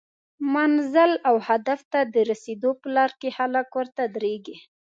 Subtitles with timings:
[0.53, 4.55] منزل او هدف ته د رسیدو په لار کې خلک ورته دریږي